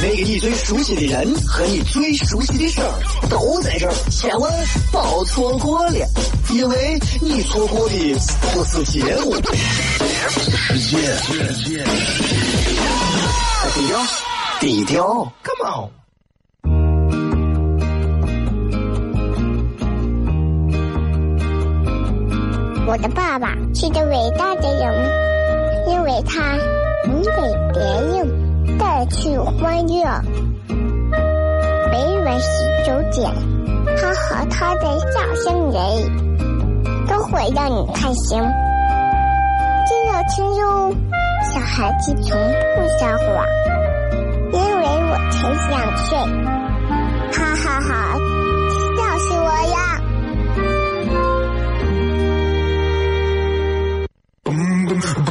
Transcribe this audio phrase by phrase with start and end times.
[0.00, 2.88] 那个你最熟悉的人和你最熟悉的事儿
[3.28, 4.52] 都在这儿，千万
[4.92, 6.06] 别错过了，
[6.50, 8.16] 因为你错过的
[8.52, 9.34] 不是节目，
[10.38, 11.84] 世界。
[13.74, 14.00] 低调，
[14.60, 15.90] 低调，Come on。
[22.86, 25.10] 我的爸爸是个伟大的人，
[25.88, 26.56] 因为他
[27.04, 27.30] 能给
[27.74, 28.47] 别人
[28.78, 30.04] 带去欢乐。
[31.90, 32.46] 每晚十
[32.86, 33.30] 九点，
[33.96, 34.82] 他和他的
[35.12, 35.78] 笑声人，
[37.06, 38.40] 都会让你开心。
[39.86, 40.94] 记得听哟，
[41.52, 42.38] 小孩子从
[42.76, 43.26] 不撒谎，
[44.52, 45.36] 因为我才
[45.68, 46.08] 想睡。
[47.32, 47.90] 哈哈哈，
[48.96, 49.76] 笑死我呀
[54.44, 55.27] ！Don't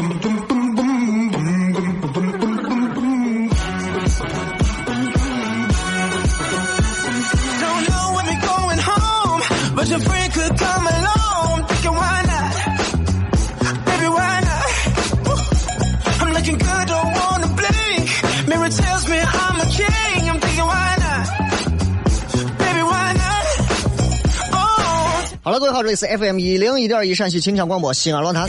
[25.78, 28.48] 好，这里是 FM 一零一点一陕西秦腔广播西安论坛，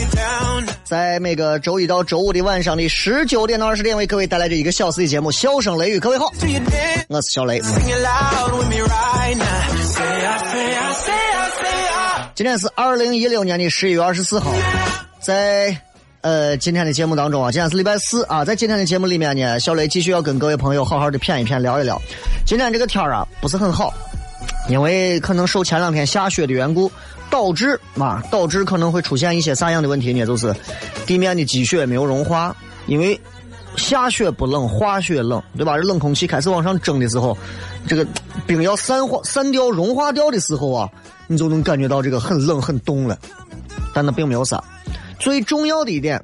[0.83, 5.97] 在每个周一到周五的晚上的十九点到二十点，为各位带来这一个小时的节目《笑声雷雨》。
[5.99, 6.25] 各位好，
[7.07, 7.61] 我是小雷。
[12.33, 14.51] 今天是二零一六年的十一月二十四号，
[15.21, 15.77] 在
[16.21, 22.01] 呃今天的节目当中啊，今天是礼拜四啊，在今天的节目里面呢，小雷继续要跟各位朋友好好的谝一谝，聊一聊。
[22.43, 23.93] 今天这个天啊不是很好，
[24.67, 26.91] 因为可能受前两天下雪的缘故，
[27.29, 30.25] 导致嘛导致可能会出现一些啥样的问题呢？
[30.25, 30.53] 就是
[31.05, 32.55] 地面的积雪没有融化，
[32.87, 33.19] 因为
[33.75, 35.77] 下雪不冷，化雪冷，对吧？
[35.77, 37.37] 这冷空气开始往上蒸的时候，
[37.87, 38.05] 这个
[38.45, 40.89] 冰要散化、散掉、融化掉的时候啊，
[41.27, 43.17] 你就能感觉到这个很冷、很冻了。
[43.93, 44.61] 但那并没有啥。
[45.19, 46.21] 最重要的一点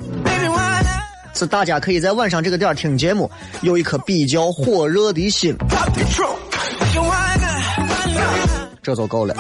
[1.34, 3.30] 是，大家可以在晚上这个点听节目，
[3.62, 5.56] 有一颗比较火热的心，
[8.82, 9.36] 这就够了。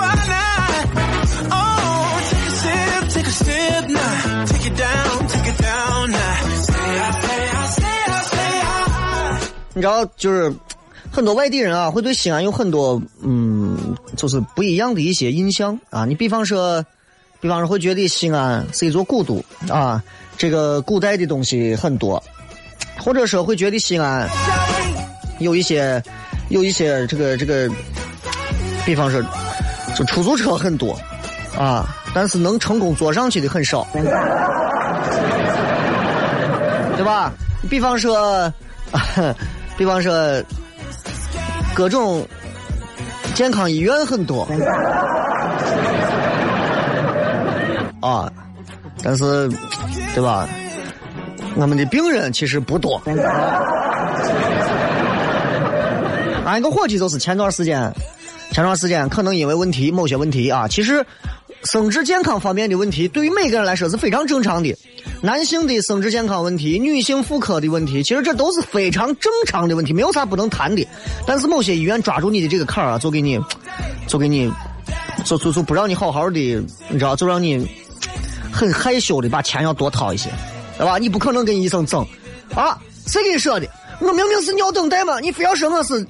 [1.35, 1.51] Why not?
[1.51, 4.45] Oh, take a sip, take a sip now.
[4.45, 6.35] Take it down, take it down now.
[6.61, 9.39] Say I, say I, say I, say I.
[9.73, 10.53] 你知道，就是
[11.11, 16.05] 很多外地人啊，会对西安有很多嗯，就是不一样的一些印象啊。
[16.05, 16.83] 你比方说，
[17.41, 20.01] 比方说会觉得西安是一座古都啊，
[20.37, 22.21] 这个古代的东西很多，
[22.97, 24.29] 或者说会觉得西安
[25.39, 26.01] 有一些
[26.49, 27.69] 有一些这个这个，
[28.85, 29.21] 比方说，
[29.95, 30.97] 就出租车很多
[31.57, 33.87] 啊，但是能成功坐上去的很少，
[36.95, 37.31] 对吧？
[37.69, 38.51] 比方说。
[39.77, 40.41] 比方说，
[41.73, 42.25] 各种
[43.33, 44.47] 健康医院很多
[47.99, 48.31] 啊，
[49.03, 49.49] 但是，
[50.13, 50.47] 对吧？
[51.55, 53.01] 我们的病人其实不多。
[56.45, 57.91] 俺一个伙计就是前段时间，
[58.51, 61.05] 前段时间可能因为问题某些问题啊，其实
[61.65, 64.75] 生殖健康方面的问题，对于每个人来说是非常正常的。
[65.21, 70.87] 男性的生殖健康问题，女性妇科的问题，其实这都是非常正常的问题，没有啥不能谈的。
[71.25, 73.39] 但是某些医院抓住你的这个坎儿啊，就给你，
[74.07, 74.51] 就给你，
[75.23, 76.39] 就就就不让你好好的，
[76.89, 77.67] 你知道，就让你
[78.51, 80.29] 很害羞的把钱要多掏一些，
[80.77, 80.97] 对吧？
[80.97, 82.05] 你不可能跟医生争
[82.53, 82.77] 啊！
[83.07, 83.67] 谁跟你说的？
[84.01, 86.05] 我明明是尿等待嘛，你非要说我是，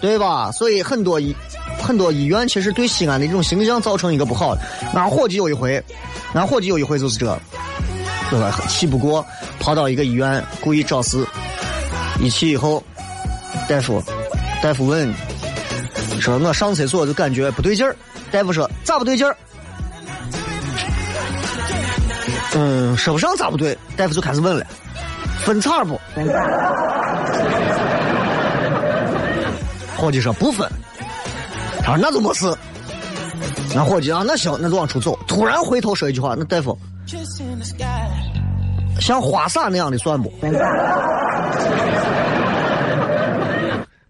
[0.00, 0.50] 对吧？
[0.52, 1.34] 所以很多医
[1.82, 4.60] 很多医院其实对西安的这种形象造成一个不好的。
[4.94, 5.82] 俺伙计有一回，
[6.32, 7.38] 俺伙计有一回就是这，
[8.30, 8.50] 对吧？
[8.68, 9.24] 气不过，
[9.58, 11.24] 跑到一个医院故意找事，
[12.18, 12.82] 一去以后，
[13.68, 14.02] 大夫，
[14.62, 15.12] 大夫问，
[16.20, 17.94] 说我上厕所就感觉不对劲儿，
[18.30, 19.36] 大夫说咋不对劲儿？
[22.54, 24.66] 嗯，说不上咋不对，大夫就开始问了，
[25.44, 26.00] 分叉不？
[30.00, 30.66] 伙计说不分，
[31.82, 32.50] 他说那都没事。
[33.74, 35.18] 那伙计啊，那行，那就往出走。
[35.28, 36.76] 突然回头说一句话，那大夫
[38.98, 40.32] 像花洒那样的算不？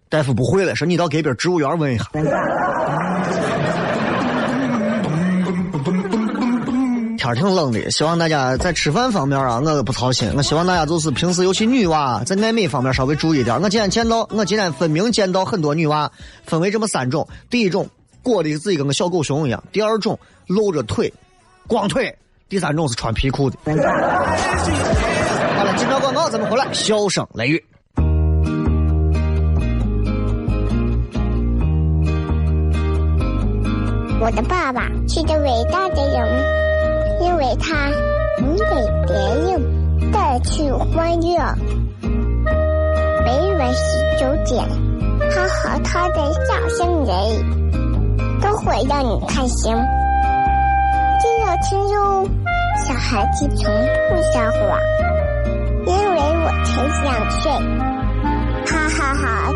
[0.07, 2.05] 大夫不会了，说你到隔壁植物园问一下。
[7.35, 10.31] 挺冷的，希望大家在吃饭方面啊，我不操心。
[10.35, 13.61] 我希望大家就是平时尤其女娃在爱美方面稍微注意点。
[13.61, 16.11] 我今天见到，我今天分明见到很多女娃
[16.45, 17.89] 分为这么三种：第一种
[18.23, 21.13] 裹的自己跟个小狗熊一样；第二种露着腿，
[21.67, 22.11] 光腿；
[22.49, 23.57] 第三种是穿皮裤的。
[23.65, 23.71] 好
[25.63, 27.63] 了，今朝广告咱们回来，笑声雷雨。
[34.23, 36.70] 我的爸爸是个伟大的人，
[37.21, 37.89] 因为他
[38.39, 38.65] 能给
[39.07, 41.37] 别人带去欢乐。
[43.23, 44.67] 每晚十九点，
[45.29, 46.15] 他和他的
[46.45, 47.15] 笑声人，
[48.41, 49.71] 都会让你开心。
[51.19, 52.27] 记得听哟，
[52.87, 53.71] 小孩子从
[54.09, 54.79] 不撒谎，
[55.85, 57.51] 因为我才两岁。
[58.65, 59.51] 哈哈哈，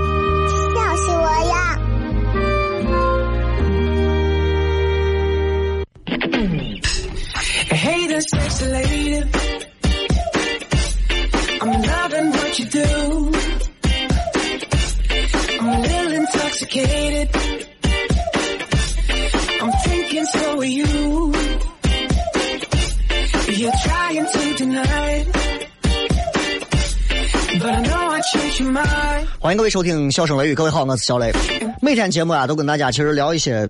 [29.65, 31.33] 位收听《笑声雷雨》，各位好，我是小雷。
[31.81, 33.67] 每天节目啊，都跟大家其实聊一些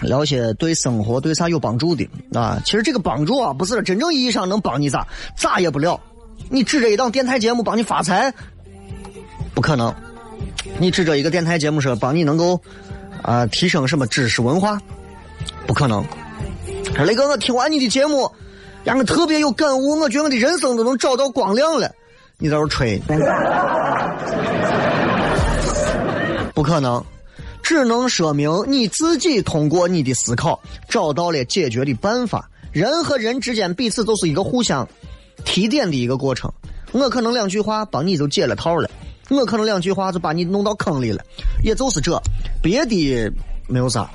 [0.00, 2.58] 聊一些对生活对啥有帮助的啊。
[2.64, 5.06] 其实这个帮助啊，不是真正意义上能帮你咋
[5.36, 6.00] 咋也不了。
[6.48, 8.32] 你指着一档电台节目帮你发财，
[9.52, 9.94] 不可能。
[10.78, 12.58] 你指着一个电台节目说帮你能够
[13.20, 14.80] 啊、提升什么知识文化，
[15.66, 16.02] 不可能。
[17.04, 18.32] 雷哥，我听完你的节目，
[18.84, 21.92] 让我特别有感悟，我觉得我的人生都能找到光亮了。
[22.38, 22.98] 你在这吹，
[26.60, 27.02] 不可能，
[27.62, 30.60] 只能说明你自己通过你的思考
[30.90, 32.50] 找到了解决的办法。
[32.70, 34.86] 人和人之间彼此都是一个互相
[35.42, 36.52] 提点的一个过程。
[36.92, 38.90] 我可能两句话帮你就解了套了，
[39.30, 41.24] 我可能两句话就把你弄到坑里了，
[41.64, 42.20] 也就是这，
[42.62, 43.32] 别的
[43.66, 44.06] 没有啥。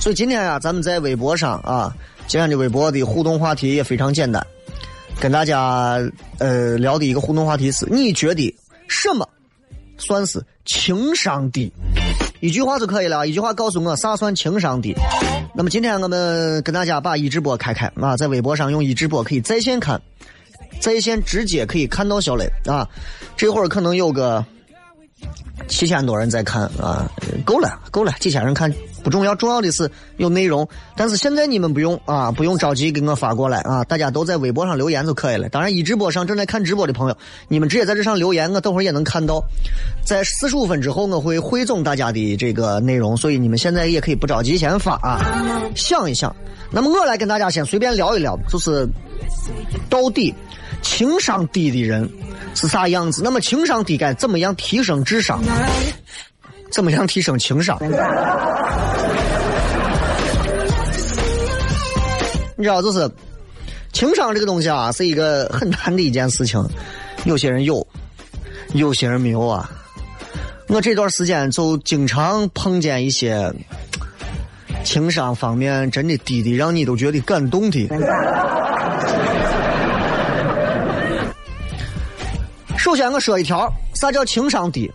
[0.00, 1.92] 所以今天啊，咱们在微博上啊，
[2.28, 4.46] 今天的微博的互动话题也非常简单，
[5.18, 5.98] 跟大家
[6.38, 8.56] 呃聊的一个互动话题是：你觉得
[8.86, 9.28] 什么
[10.00, 11.72] 算是情商低？
[12.40, 14.94] 一句话就可以了，一句话告诉我啥算情商低。
[15.54, 20.00] 那么今天我们跟大家把一直播开开啊，在微博上用一直播可以在线看，
[20.80, 22.88] 在线直接可以看到小磊啊。
[23.36, 24.44] 这会儿可能有个
[25.68, 27.10] 七千多人在看啊，
[27.44, 30.66] 够了够了，几千人看不重要，重要的是有内容。
[30.96, 35.48] 但是现在你们不用啊，不用着急给我发过来啊，大家都在微博上留言就可以了。
[35.48, 37.16] 当然，一直播上正在看直播的朋友，
[37.48, 39.42] 你们直接在这上留言，我等会儿也能看到。
[40.04, 45.20] 在四十五分之后，我会汇总大家的这个内容，所以你们现在也可以不着急先发啊，
[45.74, 46.34] 想一想。
[46.70, 48.88] 那么我来跟大家先随便聊一聊，就是
[49.88, 50.34] 到底
[50.82, 52.08] 情商低的人
[52.54, 53.22] 是啥样子？
[53.24, 55.42] 那么情商低该怎么样提升智商？
[56.70, 57.76] 怎么样提升情商？
[62.60, 63.10] 你知道，就是
[63.90, 66.62] 情商这个东西啊，是一个很难的一件事情。
[67.24, 67.86] 有些人有，
[68.74, 69.70] 有些人没有啊。
[70.68, 73.50] 我这段时间就经常碰见一些
[74.84, 77.88] 情商方面真的低的，让你都觉得感动的。
[82.76, 84.92] 首先，我说一条，啥叫情商低？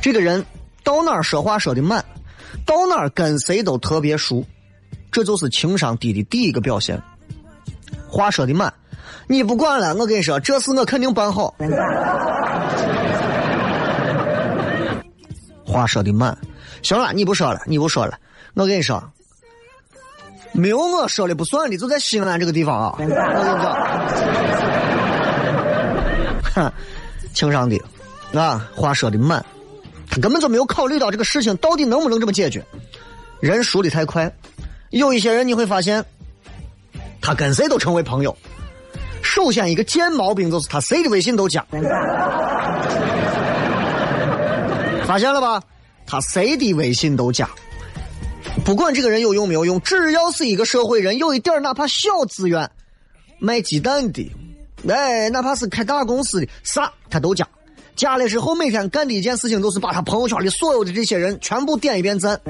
[0.00, 0.42] 这个人
[0.82, 2.02] 到哪儿说话说的满，
[2.64, 4.42] 到哪儿跟谁都特别熟，
[5.10, 7.00] 这就是情商低的第一个表现。
[8.08, 8.72] 话说的满，
[9.26, 11.54] 你不管了，我跟你说，这事我肯定办好。
[15.64, 16.36] 话说的满，
[16.82, 18.18] 行了，你不说了，你不说了，
[18.54, 19.02] 我跟你说，
[20.52, 23.24] 没有我说了不算的，就在西安这个地方啊，我跟你讲，
[26.54, 26.72] 哼，
[27.32, 27.80] 情商低，
[28.34, 29.44] 啊，话说的满，
[30.10, 32.64] 他根本就没有考虑到这个事情到底能不能这么解决。
[33.38, 34.30] 人熟的太快，
[34.90, 36.04] 有一些人你会发现，
[37.20, 38.36] 他跟谁都成为朋友。
[39.22, 41.64] 首先一个贱毛病就是他谁的微信都加，
[45.06, 45.62] 发现了吧？
[46.06, 47.48] 他谁的微信都加，
[48.64, 52.68] 不管这个人有用没有用，只要是一个社会人，有一点哪怕小资源，
[53.38, 54.28] 卖鸡蛋的，
[54.88, 57.46] 哎，哪怕是开大公司的，啥他都加。
[57.94, 62.40] 加了之后，每天干的一件事情就是把他朋友圈里所有的这些人全部点一遍赞，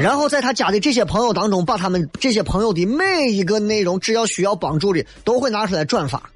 [0.00, 6.30] 然后在他加的这些朋友当中，把他们这些朋友的每一个内容，只要需要帮助的，都会拿出来转发。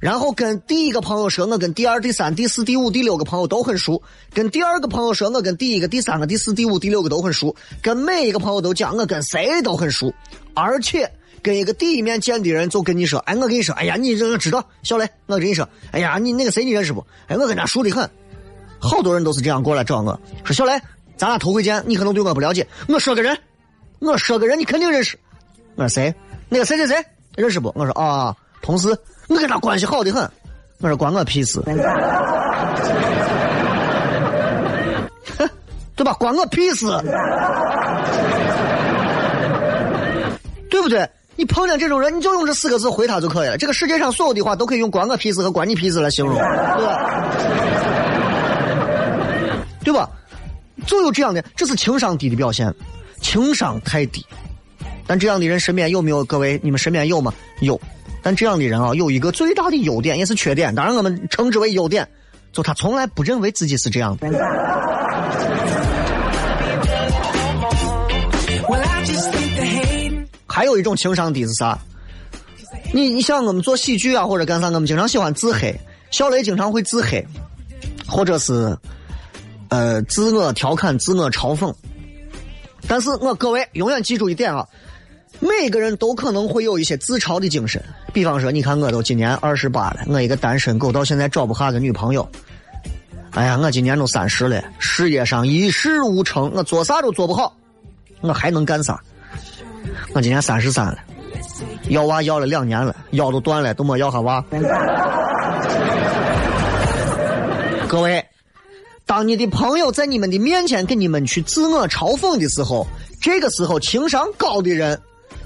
[0.00, 4.02] 然后跟第一个朋友说我跟第二、第三、第四、第五、第六个朋友都很熟，
[4.34, 10.12] 跟第二个朋友说我跟第一个、第三个、第四、第五、第六个都很熟，跟每一个朋友都讲我跟谁都很熟，
[10.52, 17.06] 而且跟一个第一面见的人就跟你说，哎，我跟你说，哎呀，你这个知道，小雷，我跟你说，哎呀，你那个谁你认识不？
[17.28, 18.10] 哎，我跟他熟的很，
[18.78, 20.78] 好多人都是这样过来找我说，小雷，
[21.16, 23.36] 咱俩头回见，你可能对我不了解，我说个人，
[24.00, 25.18] 我说个人，你肯定认识，
[25.76, 26.14] 我说谁？
[26.48, 26.96] 那个谁谁谁
[27.36, 27.72] 认识不？
[27.74, 28.88] 我说啊，同事。
[29.28, 30.22] 我跟他关系好的很，
[30.80, 31.60] 我说关我屁事，
[35.96, 36.12] 对吧？
[36.14, 36.86] 关我屁事，
[40.68, 41.08] 对不对？
[41.36, 43.56] 你碰见这种人，你就用这四个字回他就可以了。
[43.56, 46.42] 这个世界上所有的话都可以用“关我屁事”和“关你屁事”来形容，对
[46.84, 47.24] 吧？
[49.84, 50.08] 对吧？
[50.86, 52.72] 就有这样的，这是情商低的表现，
[53.20, 54.24] 情商太低。
[55.06, 56.24] 但这样的人身边有没有？
[56.24, 57.32] 各位，你们身边有吗？
[57.60, 57.80] 有。
[58.22, 60.74] 但这样的人啊，有一个最大的优点，也是缺点。
[60.74, 62.08] 当然，我们称之为优点，
[62.52, 64.28] 就他从来不认为自己是这样的。
[70.46, 71.78] 还有一种情商低是啥？
[72.92, 75.78] 你你像我们做喜剧啊，或者干啥，我们经常喜欢自黑。
[76.10, 77.26] 小雷经常会自黑，
[78.06, 78.74] 或者是
[79.74, 81.74] 呃自我调侃、自我嘲讽。
[82.86, 84.64] 但是我各位永远记住一点啊。
[85.40, 92.26] 每个人都可能会有一些自嘲的精神，比方说，你看我都今年二十八了，我一个单身狗到现在找不下个女朋友。
[93.32, 97.52] 哎呀，我今年都三十了，事业上一事无成，我做啥都做不好，
[98.20, 98.96] 我还能干啥？
[100.14, 100.98] 我今年三十三了，
[101.88, 104.42] 要娃要了两年了，腰都断了，都没要下娃。
[107.88, 108.24] 各位，
[109.06, 112.86] 当你的朋友在你们的面前给你们去自我嘲讽的时候，
[113.20, 114.98] 这个时候情商高的人。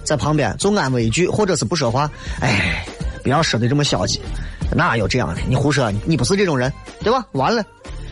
[0.04, 2.10] 在旁边就安慰一句，或者是不说话。
[2.40, 2.86] 哎，
[3.22, 4.20] 不要说的这么消极，
[4.74, 5.40] 哪有这样的？
[5.46, 6.72] 你胡说，你不是这种人，
[7.02, 7.26] 对吧？
[7.32, 7.62] 完了，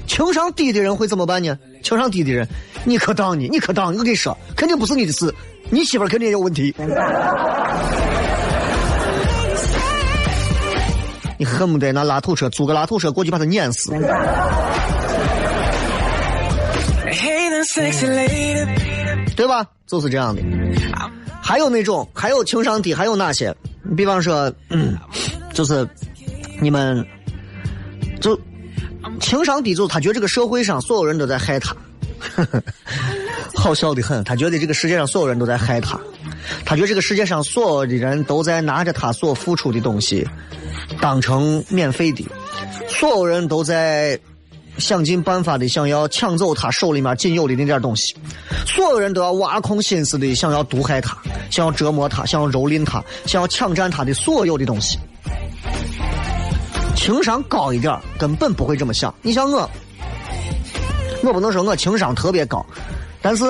[0.06, 1.56] 情商低的人会怎么办呢？
[1.82, 2.46] 情商低的人，
[2.84, 5.32] 你可当你，你可当，我跟你说，肯定不是你的事，
[5.70, 6.74] 你媳妇肯定也有问题。
[11.38, 13.90] 你恨不得拿拉土车租个拉土车过去把他碾死。
[19.36, 19.66] 对吧？
[19.86, 20.42] 就是这样的。
[21.42, 23.54] 还有那种，还有情商低，还有哪些？
[23.96, 24.96] 比方说，嗯，
[25.52, 25.88] 就是
[26.60, 27.06] 你们
[28.20, 28.38] 就
[29.20, 31.76] 情商低，就是他觉得这个社会上所有人都在害他，
[33.54, 34.22] 好笑的很。
[34.24, 36.00] 他觉得这个世界上所有人都在害他，
[36.64, 40.26] 他觉得这个世界上所有的人都在拿着他所付出的东西
[41.00, 42.24] 当成免费的，
[42.88, 44.18] 所有人都在。
[44.78, 48.14] 想尽办法的想要抢走他手里面仅有的那点东西，
[48.66, 51.16] 所有人都要挖空心思的想要毒害他，
[51.50, 54.98] 想要折磨他，想要蹂躏他，想要抢占他的所有的东西。
[56.94, 59.14] 情商高一点根本不会这么想。
[59.22, 59.66] 你像我，
[61.22, 62.62] 我不能说我情商特别高，
[63.26, 63.44] 但是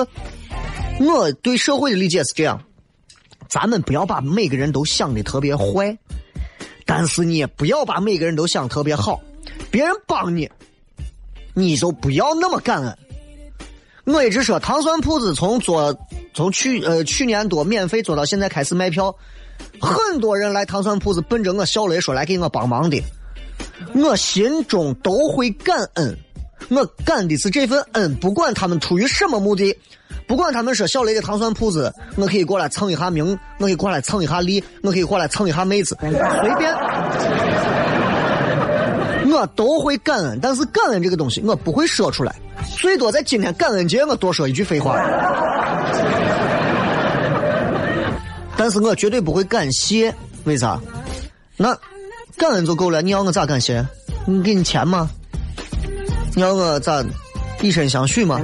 [0.99, 2.59] 我对社会的理解是这样：
[3.47, 5.95] 咱们不要把每个人都想的特别坏，
[6.83, 9.21] 但是你也不要把每个人都想特别好。
[9.69, 10.49] 别人帮你。
[11.53, 12.97] 你就不要那么感恩。
[14.05, 15.95] 我一直说糖蒜铺子从做
[16.33, 19.15] 从去呃去年多免费做到现在开始卖票，
[19.79, 22.99] 很多人来糖蒜铺子奔着我小雷说来给我帮忙的，
[23.93, 26.17] 我心中都会感恩。
[26.69, 29.73] 我感的是这份恩，不管他们出于什么目的，
[30.27, 36.09] 不管他们说小雷的糖蒜铺子，我可以过来蹭一下名，我可以过来蹭一下利，我可以过来蹭一下妹子，随
[36.57, 36.73] 便。
[39.29, 42.35] 我都会感恩，但是感恩这个东西我不会说出来，
[42.77, 44.95] 最多在今天感恩节我多说一句废话。
[48.57, 50.13] 但是我绝对不会感谢，
[50.45, 50.79] 为啥？
[51.55, 51.77] 那
[52.35, 53.85] 感恩就够了，你要我咋感谢？
[54.25, 55.09] 你给你钱吗？
[56.37, 57.03] 你要我咋
[57.63, 58.39] 以身相许吗？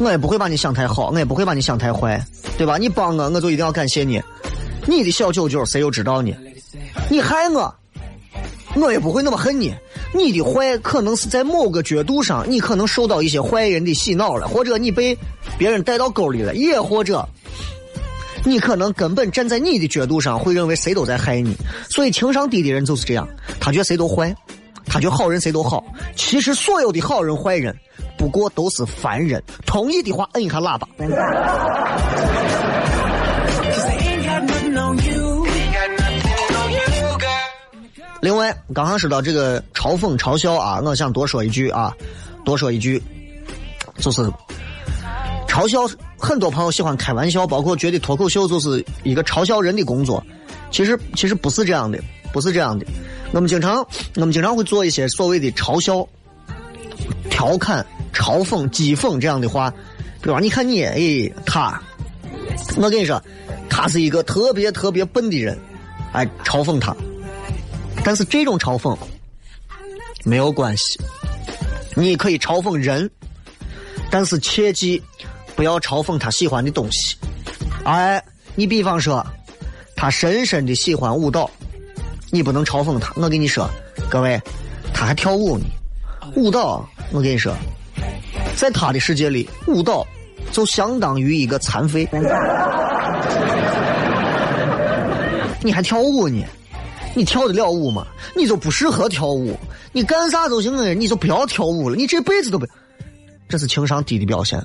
[0.00, 2.18] 我也不会把你想太好，我也不会把你想太坏，
[2.56, 2.78] 对吧？
[2.78, 4.18] 你帮我，我就一定要感谢你。
[4.86, 6.34] 你的小九九谁又知道呢？
[7.10, 7.74] 你害我，
[8.76, 9.74] 我也不会那么恨你。
[10.14, 15.14] 你的坏可能是在某个角度上，你可能受到一些坏人的洗脑了，或者你被
[15.58, 17.28] 别人带到沟里了，也或者
[18.44, 21.56] 你可能根本站在你的角度上，会认为谁都在害你。
[21.88, 23.26] 所以情商低的人就是这样，
[23.58, 24.34] 他觉得谁都坏，
[24.86, 25.82] 他觉得好人谁都好。
[26.14, 27.74] 其实所有的好人坏人，
[28.18, 29.42] 不过都是凡人。
[29.64, 30.86] 同意的话，摁一下喇叭。
[38.20, 41.94] 另外，刚刚说到这个嘲讽、嘲笑啊，我想多说一句啊，
[42.44, 43.02] 多说一句，
[43.98, 44.22] 就是
[45.54, 45.88] 嘲笑。
[46.18, 50.24] 很多朋友喜欢开玩笑，包括觉得脱口秀就是一个嘲笑人的工作。
[50.72, 52.84] 其实其实不是这样的，不是这样的。
[53.30, 56.04] 我们经常我们经常会做一些所谓的嘲笑、
[57.30, 59.72] 调侃、嘲讽、讥讽这样的话，
[60.20, 61.80] 比方你看你，哎，他，
[62.76, 63.22] 我跟你说，
[63.68, 65.56] 他是一个特别特别笨的人，
[66.12, 66.96] 哎，嘲讽他。
[68.02, 68.96] 但是这种嘲讽
[70.24, 70.98] 没有关系，
[71.94, 73.08] 你可以嘲讽人，
[74.10, 75.00] 但是切记
[75.56, 77.16] 不要嘲讽他喜欢的东西。
[77.84, 78.22] 哎，
[78.54, 79.24] 你比方说，
[79.94, 81.50] 他深深的喜欢舞蹈，
[82.30, 83.12] 你不能嘲讽他。
[83.16, 83.68] 我跟你说，
[84.10, 84.40] 各位，
[84.92, 85.64] 他还跳舞呢。
[86.36, 87.54] 舞蹈，我跟你说，
[88.56, 90.06] 在他的世界里，舞蹈
[90.50, 92.08] 就相当于一个残废。
[95.62, 96.44] 你还跳舞呢？
[97.14, 98.06] 你跳得了舞吗？
[98.34, 99.56] 你就不适合跳舞。
[99.92, 101.94] 你干啥都行啊，你就不要跳舞了。
[101.94, 102.66] 你这辈子都不，
[103.48, 104.60] 这是情商低的表现。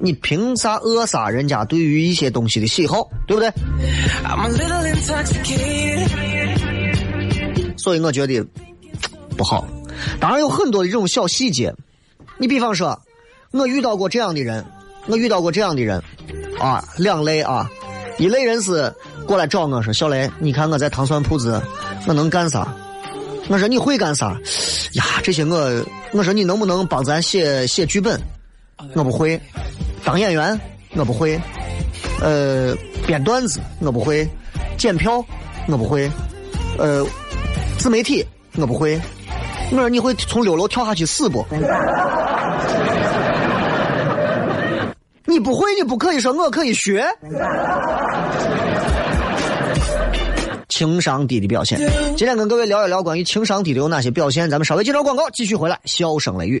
[0.00, 3.52] 你凭啥扼杀人家对于一些东西的喜好，对不对？
[7.76, 8.42] 所以我觉得
[9.36, 9.66] 不好。
[10.18, 11.74] 当然有很多的这种小细节。
[12.38, 12.98] 你比方说，
[13.52, 14.64] 我遇到过这样的人，
[15.06, 16.02] 我遇到过这样的人，
[16.58, 17.70] 啊，两类啊，
[18.18, 18.92] 一类人是。
[19.26, 21.62] 过来找我说：“小雷，你看我在糖蒜铺子，
[22.06, 22.66] 我能干啥？”
[23.48, 24.36] 我说：“你会干啥？”
[24.94, 28.20] 呀，这些我我说你能不能帮咱写写剧本？
[28.94, 29.40] 我不会。
[30.10, 30.60] 当演员
[30.96, 31.40] 我不会。
[32.20, 32.74] 呃，
[33.06, 34.28] 编段子我不会。
[34.76, 35.24] 检票
[35.68, 36.10] 我不会。
[36.78, 37.06] 呃，
[37.78, 38.26] 自媒体
[38.56, 39.00] 我不会。
[39.70, 41.46] 我说你会从六楼跳下去死不？
[45.26, 47.06] 你不会，你不可以说我可以学。
[50.68, 51.78] 情商低的表现。
[52.16, 54.50] 今天跟各位聊一聊关于情商低的有哪些表现。
[54.50, 55.78] 咱们稍微介绍广告，继续回来。
[55.84, 56.60] 笑声雷雨。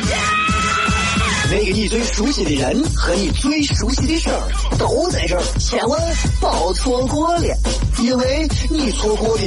[1.51, 4.41] 那个你最熟悉的人和你最熟悉的事儿
[4.79, 5.99] 都在这儿，千万
[6.39, 7.53] 别错过了，
[8.01, 9.43] 因为你错过的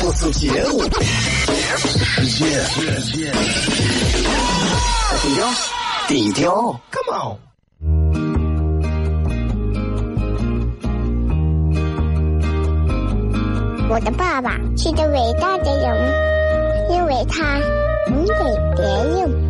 [0.00, 0.80] 不是节目，
[2.22, 3.32] 世界。
[5.20, 5.50] 低调，
[6.06, 7.36] 低调，Come on。
[13.90, 17.58] 我的爸爸是个伟大的人，因为他
[18.08, 18.34] 能给
[18.76, 19.49] 别人。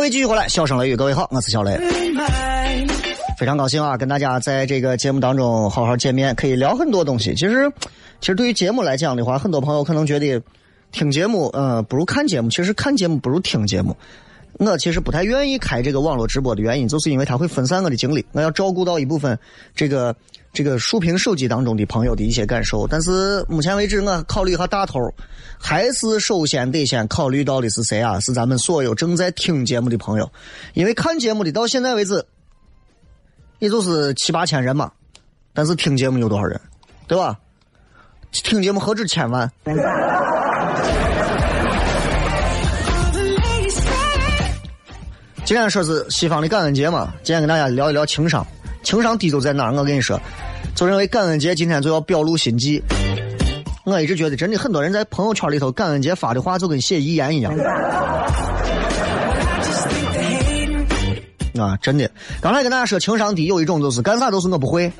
[0.00, 1.78] 各位继续回来，笑声雷雨，各位好，我是小雷。
[3.38, 7.34] 非常高兴啊，跟大家在这个节目当中好好见面，可以聊很多东西。
[7.34, 7.70] 其实，
[8.18, 10.40] 其实对于节目来讲的话，很多朋友可能觉得
[10.90, 12.48] 听节目，呃，不如看节目。
[12.48, 13.94] 其实看节目不如听节目。
[14.68, 19.38] 我其实不太愿意开这个网络直播的原因，就是因为它会分散我的精力，我要照顾到一部分
[19.74, 20.14] 这个
[20.52, 22.86] 这个竖屏手机当中的朋友的一些感受。
[22.86, 25.00] 但是目前为止，我考虑一下大头，
[25.58, 28.20] 还是首先得先考虑到的是谁啊？
[28.20, 30.30] 是咱们所有正在听节目的朋友，
[30.74, 32.24] 因为看节目的到现在为止。
[33.60, 34.90] 也就是七八千人嘛，
[35.52, 36.58] 但是听节目有多少人，
[37.06, 37.38] 对吧？
[38.32, 39.52] 听节目何止千万？
[45.50, 48.46] 今天说是西方的感恩节嘛，今天跟大家聊一聊情商。
[48.84, 49.74] 情商低就在哪儿？
[49.74, 50.16] 我跟你说，
[50.76, 52.80] 就认为感恩节今天就要表露心迹。
[53.82, 57.52] 我一直觉得，真的很多人在朋友圈里头感恩节发的话，就跟写遗言一样。
[61.58, 62.08] 啊，真的！
[62.40, 64.92] 刚才跟大家说情商低，有一种就是干啥都是我不会。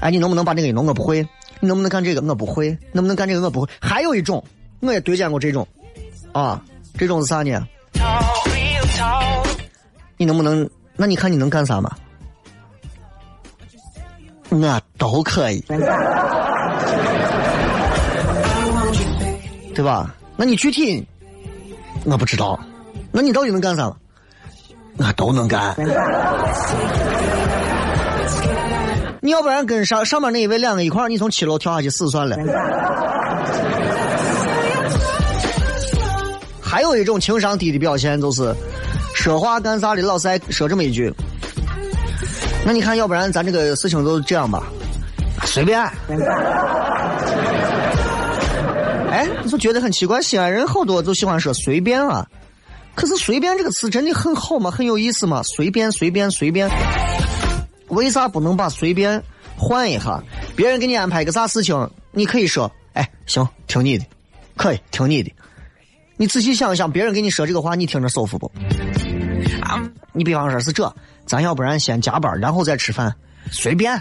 [0.00, 0.84] 哎，你能不能把这个弄？
[0.84, 1.26] 我不会。
[1.60, 2.20] 你能不能干这个？
[2.20, 2.76] 我不会。
[2.92, 3.40] 能不能干这个？
[3.40, 3.68] 我不会。
[3.80, 4.44] 还有一种，
[4.80, 5.66] 我也对见过这种。
[6.32, 6.62] 啊，
[6.98, 7.66] 这种是啥呢？
[10.16, 10.68] 你能不能？
[10.96, 11.90] 那你看你能干啥嘛？
[14.50, 15.60] 我都可以，
[19.74, 20.14] 对吧？
[20.36, 21.04] 那你具体
[22.04, 22.58] 我不知道，
[23.10, 23.92] 那你到底能干啥？
[24.96, 25.74] 我都能干。
[29.20, 32.36] 你要不然跟上上面那一位两个一块儿，你从七楼跳下去死算了。
[36.62, 38.54] 还有一种情商低的表现，就是
[39.14, 41.10] 说话干啥的，老是爱说这么一句。
[42.66, 44.64] 那你看，要不然咱这个事情就这样吧，
[45.44, 45.80] 随便。
[49.10, 52.26] 哎，你就觉得很奇怪，西安人好多就喜欢说随便啊。
[52.94, 54.70] 可是“随便”这个词真的很好吗？
[54.70, 55.42] 很有意思吗？
[55.42, 56.70] 随便，随便，随便。
[57.88, 59.20] 为啥不能把“随便”
[59.58, 60.22] 换一下？
[60.54, 64.04] 别人给你安排个啥事情，你可以说：“哎，行，听你的，
[64.56, 65.32] 可以听你的。”
[66.16, 68.48] 你仔细想一想，别人给你说这个话，你听着舒服不？
[70.12, 70.94] 你比方说是这，
[71.26, 73.14] 咱要不然先加班，然后再吃饭，
[73.50, 74.00] 随便。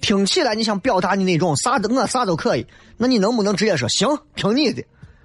[0.00, 4.82] 听起来你想表达你那种啥都我啥都可以，那你能不能直接说行，听你的？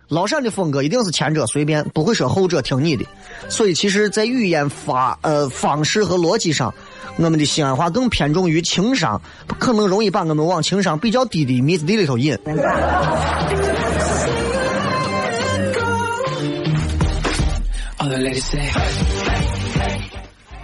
[0.08, 3.06] 老陕的风格一定是前者随便，不会说后者听你的。
[3.50, 6.72] 所以，其实，在语言发呃方式和逻辑上，
[7.16, 9.20] 我们的西安话更偏重于情商，
[9.58, 12.38] 可能容易把我们往情商比较低的米子地里头引。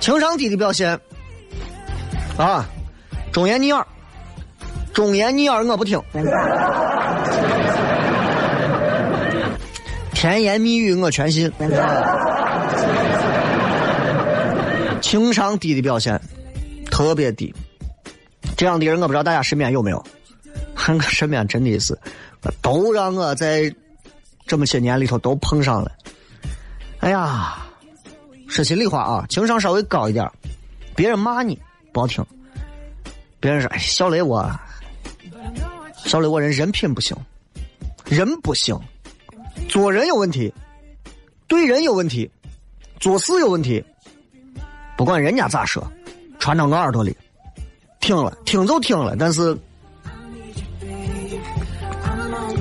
[0.01, 0.99] 情商低的表现
[2.37, 2.67] 啊，
[3.31, 3.85] 忠言逆耳，
[4.93, 6.01] 忠言逆耳我不听。
[10.13, 11.51] 甜言蜜语我全信，
[15.01, 16.19] 情商低的表现
[16.89, 17.53] 特别低，
[18.57, 20.03] 这样的人我不知道大家身边有没有？
[20.87, 21.97] 我 身边真的是
[22.61, 23.71] 都让我在
[24.47, 25.91] 这么些年里头都碰上了。
[26.99, 27.60] 哎呀，
[28.51, 30.29] 说心里话啊，情商稍微高一点，
[30.93, 31.57] 别人骂你
[31.93, 32.23] 不好听，
[33.39, 34.45] 别人说小雷我，
[36.03, 37.15] 小雷我人人品不行，
[38.05, 38.77] 人不行。
[39.69, 40.53] 做人有问题，
[41.47, 42.29] 对人有问题，
[42.99, 43.81] 做事有问题，
[44.97, 45.89] 不管人家咋说，
[46.37, 47.15] 传到我耳朵里，
[48.01, 49.57] 听了听就听了，但是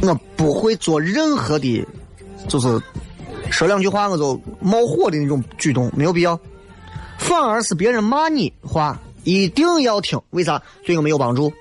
[0.03, 1.85] 我不会做任何的，
[2.49, 2.81] 就是
[3.51, 6.39] 说两句话我就冒火的那种举动，没有必要。
[7.19, 10.63] 反而是别人骂你话，一定要听，为啥？
[10.87, 11.53] 对我们有帮助，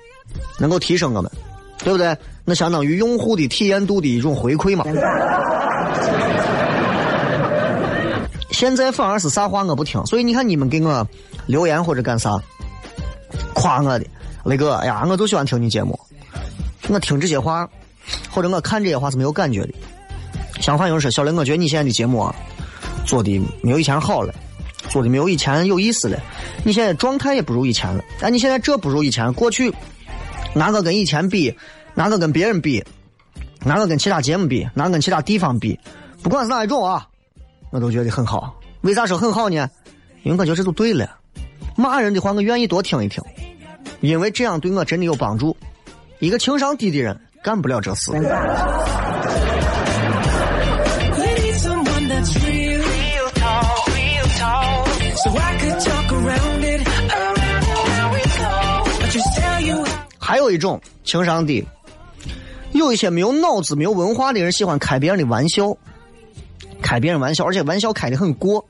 [0.58, 1.30] 能够提升我们，
[1.80, 2.16] 对不对？
[2.46, 4.84] 那相当于用户的体验度的一种回馈嘛。
[8.50, 11.06] 现在反而是啥话我不听，所以你看你们给我
[11.46, 12.40] 留言或者干啥
[13.54, 14.06] 夸我的
[14.44, 15.98] 雷哥，哎呀，我就喜欢听你节目。
[16.88, 17.68] 我听这些话
[18.30, 19.74] 或者我看这些话是没有感觉的。
[20.60, 22.34] 相反有人说小雷，我觉得你现在的节目啊
[23.04, 24.34] 做的没有以前好了，
[24.88, 26.18] 做的没有以前有意思了。
[26.64, 29.72] 你现在状态也不如以前了，但，你现在这不如以前，过去
[30.54, 31.54] 拿个跟以前比。
[31.92, 32.82] 哪个跟别人比，
[33.64, 35.78] 哪个跟其他节目比，哪个跟其他地方比，
[36.22, 37.06] 不管是哪一种啊，
[37.72, 38.56] 我都觉得很好。
[38.82, 39.68] 为啥说很好呢？
[40.22, 41.18] 因为我觉得这就对了。
[41.76, 43.22] 骂人的话，我愿意多听一听，
[44.00, 45.54] 因为这样对我真的有帮助。
[46.20, 48.12] 一个情商低的人干不了这事。
[60.18, 61.64] 还有一种情商低。
[62.72, 65.76] 有一些没有脑子、没有文化的人喜欢开别人的玩笑，
[66.80, 68.64] 开别人玩笑，而且玩笑开的很过。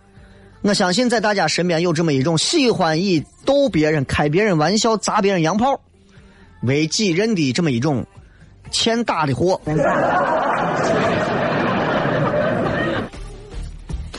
[0.63, 5.81] 我相信在大家身边有这么一种喜欢以逗别人、开别人玩笑、砸别人洋炮
[6.63, 8.05] 为己任的这么一种
[8.71, 9.61] 欠打的货。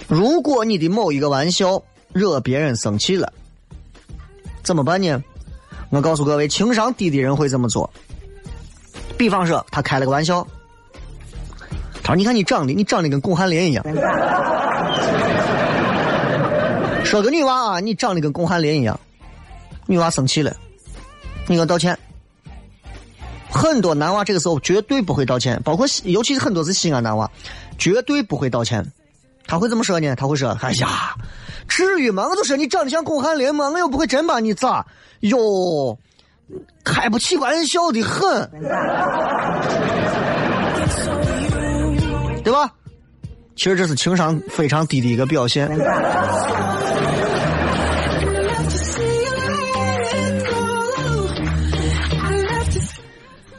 [0.08, 1.82] 如果你的某一个玩笑
[2.14, 3.32] 惹别人生气了，
[4.64, 5.24] 怎么办呢？
[5.90, 7.92] 我告诉各位，情商低的人会这么做。
[9.18, 10.48] 比方说，他开了个玩笑，
[12.02, 13.84] 他说：“你看你长得，你长得跟巩汉林一样。
[17.04, 18.98] ”说个女娃啊，你长得跟巩汉林一样，
[19.86, 20.56] 女娃生气了，
[21.48, 21.98] 你给我道歉。
[23.50, 27.30] 很多男娃这个时候绝对不会道歉，包括尤其是很多是西安男娃，
[27.78, 28.90] 绝对不会道歉。
[29.46, 30.16] 他会怎么说呢？
[30.16, 31.16] 他会说：“哎呀，
[31.72, 32.28] 至于吗？
[32.30, 33.70] 我就说你长得像巩汉林吗？
[33.70, 34.86] 我又不会真把你咋
[35.22, 35.98] 哟。”
[36.84, 38.52] 开不起玩笑的很，
[42.44, 42.70] 对吧？
[43.56, 45.70] 其实这是情商非常低的一个表现。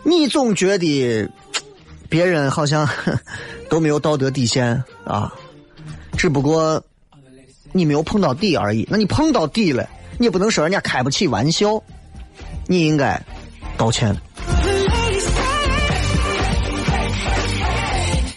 [0.03, 1.31] 你总觉得
[2.11, 2.87] 别人好像
[3.71, 5.33] 都没有道德底线啊，
[6.19, 6.83] 只不过
[7.73, 8.87] 你没有碰到底而已。
[8.91, 11.83] 那你碰到底了，你也不能说人家开不起玩笑。
[12.67, 13.21] 你应该
[13.77, 14.17] 道歉。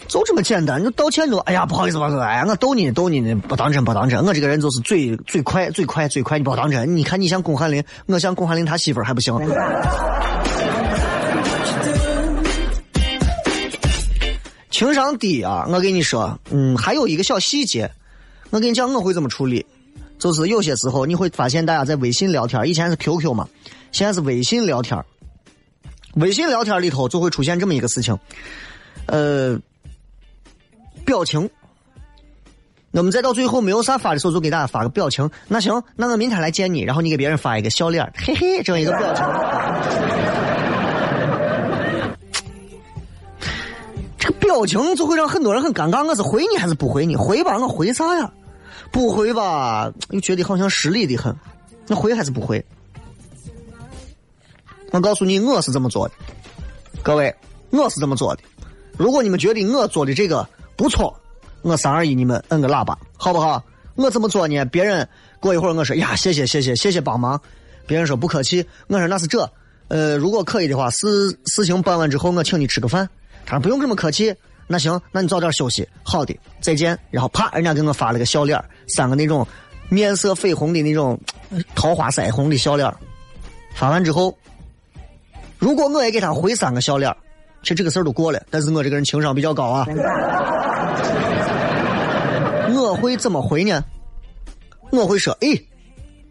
[0.08, 4.24] 就这么简单，你道歉就，哎呀，不好意思，不好意思，哎，我逗你，逗你呢，不当真，不当真。
[4.24, 6.96] 我这个人就是嘴嘴快，嘴快，嘴快，你不要当真。
[6.96, 9.38] 你看你像巩汉林，我像巩汉林他媳妇还不行。
[14.70, 15.66] 情商低啊！
[15.68, 17.90] 我跟你说，嗯，还有一个小细节，
[18.56, 19.66] 我跟你讲，我会怎么处理，
[20.18, 23.46] 就是有些时候你会发现，大家在微信聊天，以前是 QQ 嘛，
[23.92, 24.98] 现在是微信聊天，
[26.14, 28.18] 微信聊天里头就会出现这么一个事情，
[29.08, 29.60] 呃，
[31.04, 31.50] 表情。
[32.90, 35.28] 那么再到最后没有啥发的时候，就给大家发个表情。
[35.48, 39.22] 那行，那我明天来见你，然后你给别人发一个笑脸，嘿嘿，这样一个表情。
[44.16, 46.02] 这个表情就会让很多人很尴尬。
[46.02, 47.14] 我是回你还是不回你？
[47.14, 48.32] 回吧，我回啥呀？
[48.90, 51.34] 不回吧，又觉得好像失礼的很。
[51.86, 52.64] 那回还是不回？
[54.92, 56.14] 我告诉你，我是这么做的。
[57.02, 57.34] 各位，
[57.70, 58.42] 我是这么做的。
[58.96, 61.14] 如果你们觉得我做的这个不错，
[61.62, 63.62] 我三二一，你们摁个喇叭，好不好？
[63.94, 64.64] 我怎么做呢？
[64.66, 65.06] 别人
[65.38, 67.40] 过一会儿我说呀，谢谢谢谢谢谢帮忙。
[67.86, 68.66] 别人说不客气。
[68.88, 69.48] 我说那是这。
[69.88, 73.08] 呃，如果可以的话，事事情办完之后，我请你吃个饭。
[73.44, 74.34] 他说不用这么客气，
[74.66, 75.88] 那行，那你早点休息。
[76.02, 76.98] 好的，再见。
[77.10, 79.46] 然后啪，人家给我发了个笑脸，三个那种
[79.88, 81.18] 面色绯红的那种
[81.74, 82.92] 桃花腮红的笑脸。
[83.74, 84.36] 发完之后，
[85.58, 87.14] 如果我也给他回三个笑脸，
[87.62, 88.42] 其实这个事儿都过了。
[88.50, 89.86] 但是我这个人情商比较高啊，
[92.74, 93.84] 我会怎么回呢？
[94.90, 95.48] 我会说，哎，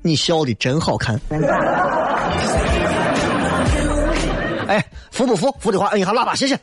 [0.01, 1.19] 你笑的真好看。
[4.67, 4.83] 哎，
[5.15, 5.49] 服不服？
[5.61, 6.59] 服的话摁一下喇叭，谢谢。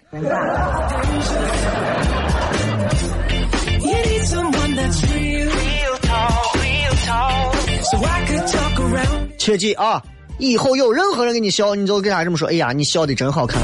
[9.38, 10.02] 切记啊，
[10.36, 13.58] 以后有任何人给你笑，你就跟他这么说：“哎呀，你笑的真好看。”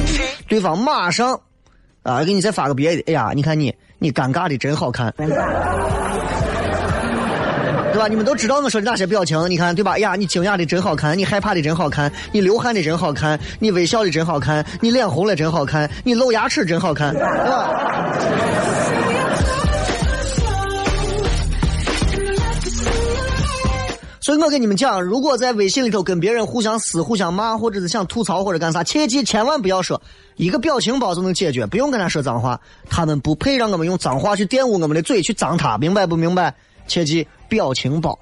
[0.48, 1.38] 对方马上
[2.02, 5.12] 啊，给你再发个别的：“哎呀，你看你，你尴尬的真好看。”
[7.92, 8.06] 对吧？
[8.06, 9.50] 你们都知道我说的哪些表情？
[9.50, 9.92] 你看，对吧？
[9.92, 18.14] 哎呀，你惊讶的真好看，你害怕的真好看，你流汗的真好看，你微笑的真好看，你脸红了真好看，你露牙齿真好看，对吧？
[24.20, 30.00] 所以我跟你们讲，如果在微信里头跟别人互相撕、互相骂，或者是想吐槽或者干啥，切记千万不要说
[30.36, 36.54] 一个表情包就能解决，不用跟他说脏话，他们不配让我们用脏话去玷污我们的嘴，去脏他，明白不明白？
[36.86, 38.18] 切记表情包，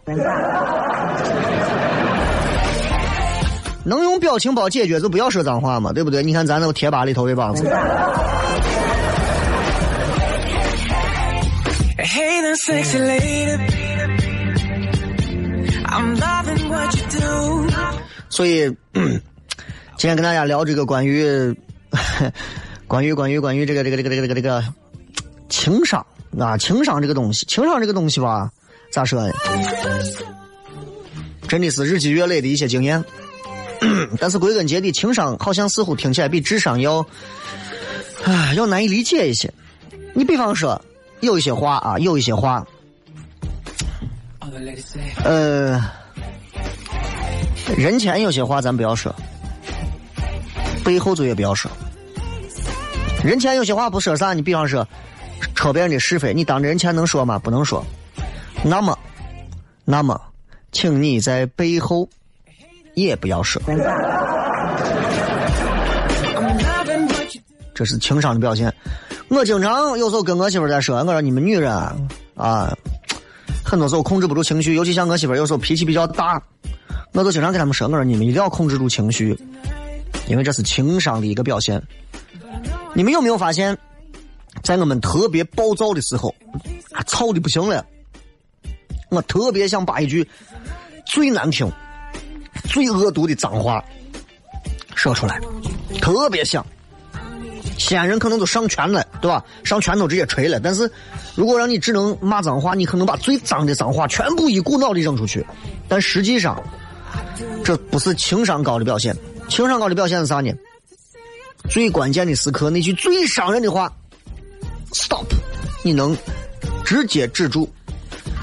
[3.84, 6.22] 能用表情包解决就不要说脏话嘛，对不对？
[6.22, 7.64] 你看咱那个贴吧里头的帮子。
[18.28, 21.52] 所以，今天跟大家聊这个关于
[22.86, 24.62] 关于关于关于这个这个这个这个这个这个
[25.48, 26.06] 情商。
[26.38, 28.50] 啊，情商这个东西，情商这个东西吧，
[28.90, 29.32] 咋说呢？
[31.48, 33.04] 真的是日积月累的一些经验。
[34.18, 37.06] 但是归根结底，情商好像似乎听起来比智商要，
[38.24, 39.52] 啊，要难以理解一些。
[40.14, 40.80] 你比方说，
[41.20, 42.66] 有一些话啊，有一些话，
[45.24, 45.80] 呃，
[47.76, 49.14] 人前有些话咱不要说，
[50.82, 51.70] 背后就也不要说。
[53.22, 54.86] 人前有些话不说啥，你比方说。
[55.54, 57.38] 扯别人的是非，你当着人前能说吗？
[57.38, 57.84] 不能说。
[58.68, 58.98] 那么，
[59.84, 60.20] 那么，
[60.72, 62.08] 请你在背后
[62.94, 63.62] 也不要说。
[67.72, 68.74] 这是情商的表现。
[69.28, 71.72] 我经常有时候跟我媳妇在说，我说你们女人
[72.34, 72.76] 啊，
[73.64, 76.42] 很多时候控制不住情绪，尤其像我媳妇有时候脾气比较大，
[77.12, 79.38] 我就经常跟他们说，我说你们一定要控制住情绪，
[80.26, 81.80] 因为这是情商的一个表现。
[82.94, 83.78] 你们有没有发现？
[84.62, 86.34] 在我们特别暴躁的时候，
[86.92, 87.84] 啊，吵的不行了，
[89.08, 90.28] 我特别想把一句
[91.04, 91.70] 最难听、
[92.64, 93.82] 最恶毒的脏话
[94.94, 95.40] 说出来，
[96.00, 96.64] 特别想。
[97.78, 99.44] 西安人可能都上拳了，对吧？
[99.62, 100.58] 上拳头直接锤了。
[100.58, 100.90] 但是，
[101.34, 105.44] 如果让你只能骂脏话，你可能把最脏的脏话全部一股脑的扔出去。
[105.86, 106.60] 但实际上，
[107.62, 109.14] 这不是情商高的表现。
[109.48, 110.50] 情商高的表现是啥呢？
[111.68, 113.92] 最关键的时刻，那句最伤人的话。
[114.92, 115.26] Stop！
[115.84, 116.16] 你能
[116.82, 117.70] 直接止住，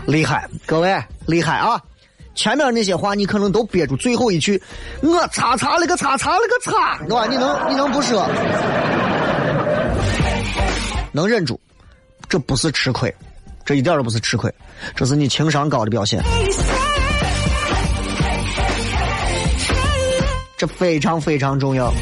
[0.05, 1.81] 厉害，各位厉害啊！
[2.35, 4.61] 前面那些话你可能都憋住最后一句，
[5.01, 7.27] 我擦擦了个擦擦了个擦，对吧？
[7.27, 8.27] 你能你能不说？
[11.11, 11.59] 能忍住，
[12.27, 13.13] 这不是吃亏，
[13.63, 14.51] 这一点都不是吃亏，
[14.95, 16.23] 这是你情商高的表现。
[20.57, 21.93] 这非常非常重要。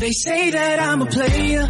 [0.00, 1.68] They say that I'm a player.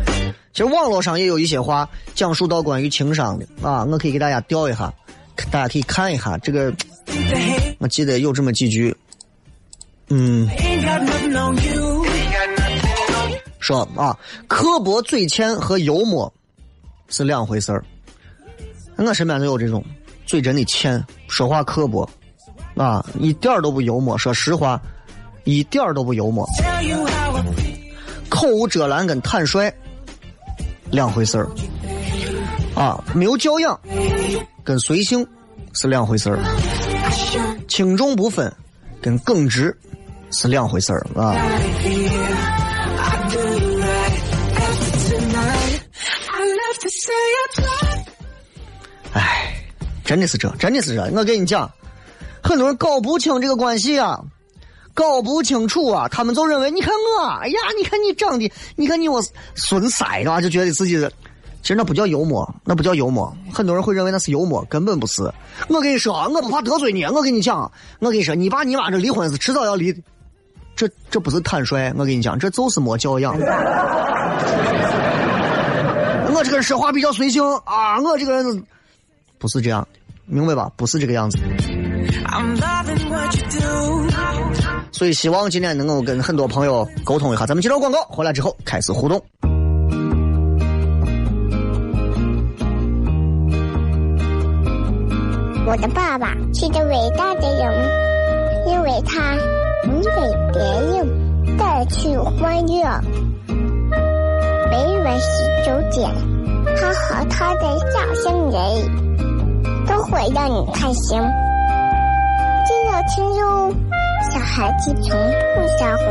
[0.58, 4.92] 其实网络上也有一些话讲述到关于情商的啊，我可以给大家调一下，
[5.52, 6.74] 大家可以看一下这个。
[7.78, 8.92] 我记得有这么几句，
[10.08, 10.50] 嗯，
[13.60, 14.18] 说啊，
[14.48, 16.32] 刻薄嘴欠和幽默
[17.06, 17.84] 是两回事儿。
[18.96, 19.84] 我身边就有这种
[20.26, 22.10] 嘴真的欠，说话刻薄
[22.74, 24.18] 啊，一点儿都不幽默。
[24.18, 24.82] 说实话，
[25.44, 26.44] 一点儿都不幽默。
[28.28, 29.72] 口无遮拦跟坦率
[30.90, 31.48] 两回事儿
[32.74, 33.78] 啊，没有教养
[34.64, 35.26] 跟随性
[35.74, 36.38] 是两回事儿，
[37.68, 38.52] 轻重不分
[39.00, 39.76] 跟耿直
[40.30, 41.32] 是两回事儿啊。
[41.32, 41.58] I
[43.30, 44.12] do you right
[44.58, 45.80] after tonight.
[46.30, 48.04] I love to say I tried.
[49.12, 49.64] 唉，
[50.04, 51.02] 真的是这，真的是这。
[51.14, 51.70] 我跟你讲，
[52.42, 54.20] 很多人搞不清这个关系啊，
[54.98, 59.22] 搞不清楚啊，他们就认为，你看我，哎呀，你看你长得，你看你我
[59.54, 60.40] 损色是吧？
[60.40, 60.98] 就觉得自己，
[61.62, 63.32] 其实那不叫幽默，那不叫幽默。
[63.54, 65.22] 很多人会认为那是幽默，根本不是。
[65.68, 69.94] 我跟你说啊，我不怕得罪你，我跟你讲，我跟你说，你爸你妈这离婚是迟早要离，
[70.74, 73.38] 这这不是坦率，我跟你讲，这就是没教养。
[76.34, 78.64] 我这个人说话比较随性啊，我这个人
[79.38, 79.86] 不是这样，
[80.26, 80.68] 明白吧？
[80.76, 81.38] 不是这个样子。
[82.26, 83.97] I'm loving what you do.
[84.92, 87.46] 所以希望今天能够跟很多朋友沟通一下。
[87.46, 89.22] 咱们接着广告，回来之后开始互动。
[95.66, 99.36] 我的爸爸是个伟大的人，因为他
[99.84, 100.10] 能给
[100.54, 103.00] 别人带去欢乐。
[104.70, 106.10] 每晚十九点，
[106.74, 108.56] 他和他的笑声人，
[109.86, 111.20] 都会让你开心。
[112.64, 113.72] 记得听哟，
[114.30, 115.16] 小孩子从
[115.54, 116.06] 不撒谎，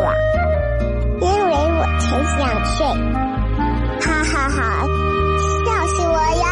[1.21, 2.05] 因为我才
[2.37, 2.77] 想睡。
[3.99, 4.57] 哈哈哈
[5.65, 6.45] 笑死我呀！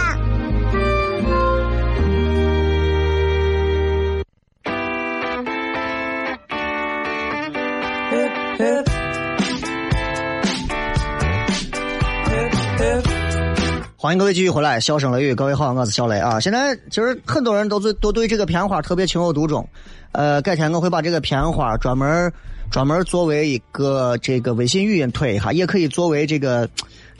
[14.05, 16.39] 欢迎各位继续回来，笑声雷雨，各位好，我是小雷啊。
[16.39, 19.67] 现在其实很多人都对都对这个片花特别情有独钟，
[20.11, 22.31] 呃，改天我会把这个片花专门
[22.69, 26.69] 专门作为一个这个微信语音推一下，也可以作为这个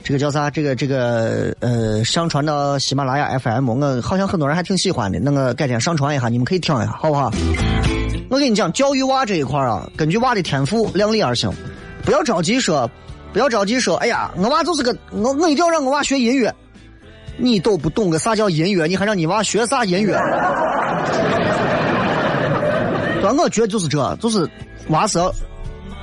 [0.04, 7.32] 这个叫啥，这个这个呃上传到喜马拉雅 FM，我好像很多人还挺喜欢的，那个改天上传一下，你们可以听一下，好不好？
[8.30, 11.52] 我跟你讲，教育娃这一块啊，根据娃的天赋量力而行，
[12.04, 12.88] 不要着急说，
[13.32, 16.54] 不要着急说，哎呀，我娃就是个我我一定要让我娃学音乐。
[17.38, 20.12] 你都不懂个啥叫音乐，你还让你娃学啥音乐？
[23.20, 24.48] 对， 我觉得就是这，就是
[24.88, 25.32] 娃是要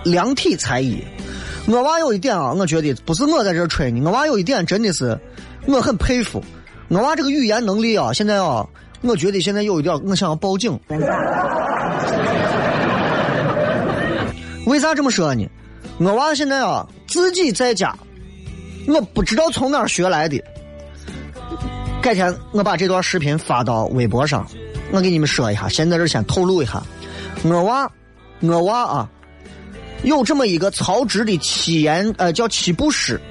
[0.04, 1.04] 量体裁衣。
[1.68, 5.18] 我娃有一点啊，我觉得不是我在这吹你，我娃有一点真的是
[5.66, 6.44] 我很佩服。
[6.90, 8.68] 我娃这个语言能力啊，现在啊，
[9.02, 10.78] 我觉得现在有一点，我想要报警。
[14.66, 15.48] 为啥这么说呢？
[16.00, 17.96] 我娃现在啊，自己在家，
[18.88, 20.44] 我不知道从哪儿学来的。
[22.04, 24.46] 改天我把这段视频发到微博上，
[24.92, 26.84] 我给你们说一下，先在这先透露一下，
[27.44, 27.90] 我娃，
[28.42, 29.10] 我娃啊，
[30.04, 33.22] 有这么一个曹植的七言，呃，叫七步诗：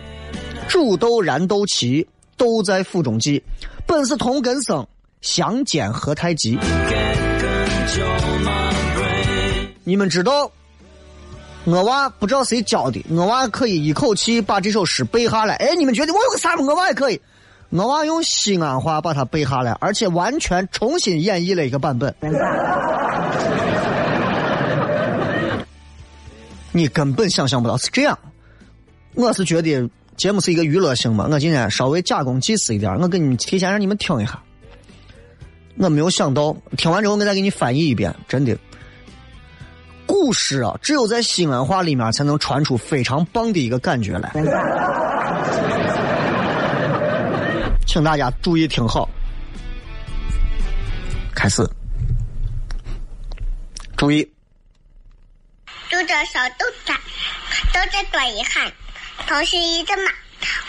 [0.68, 2.06] 煮豆燃豆萁，
[2.38, 3.42] 豆在釜中泣，
[3.87, 4.87] 本是同根生，
[5.20, 6.58] 相煎何太急。
[9.85, 10.50] 你们知道，
[11.64, 15.56] 我娃不知道谁教的，我娃可以一口气把这首诗背下来。
[15.56, 16.56] 哎，你们觉得我有个啥？
[16.56, 17.20] 我娃也可以。
[17.74, 22.14] 我娃用西安话把它背下来，而且完全重新演绎了一个版本。
[26.70, 28.18] 你根本想象不到是这样。
[29.14, 34.38] 我是觉得节目是一个娱乐性嘛，我今天稍微假公济私一点，我给你提前让你们听一下。
[35.78, 38.54] 我没有想到，听完之后我再给你翻译一遍，真的。
[40.07, 44.30] 古诗啊，只有在西安话里面才能传出非常棒的一个感觉来。
[47.93, 49.07] 请大家注意听好，
[51.34, 51.62] 开始，
[53.99, 54.24] 注意，
[55.90, 56.93] 拄着小豆子，
[57.74, 58.72] 豆子多遗憾，
[59.28, 60.11] 头是一只马，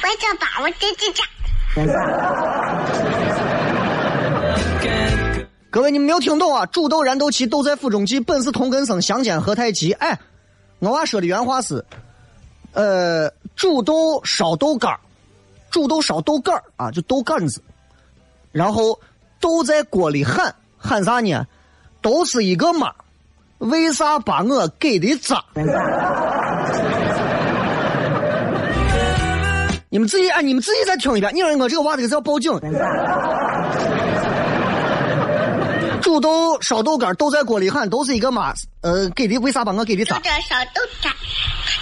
[0.03, 1.24] 为着把我这只家。
[5.71, 6.65] 各位你们没有听懂啊？
[6.65, 9.93] 煮豆燃豆萁，豆在釜中泣，本是同根生，相煎何太急。
[9.93, 10.19] 哎，
[10.80, 11.86] 我娃说的原话是，
[12.74, 14.99] 呃，煮豆烧豆干儿
[15.74, 17.59] 煮豆烧豆干儿啊，就豆干子，
[18.51, 18.99] 然后
[19.39, 21.47] 豆在锅里喊喊啥呢？
[21.99, 22.93] 都是一个妈，
[23.57, 25.43] 为啥把我给的渣？
[29.89, 31.34] 你们自己啊，你们自己再听一遍。
[31.34, 32.51] 你说我这个娃这个是要报警。
[36.01, 38.53] 煮豆烧豆干，豆在锅里喊，都是一个妈。
[38.82, 40.17] 呃，给的为啥把我给的渣？
[40.17, 41.11] 煮着烧豆干，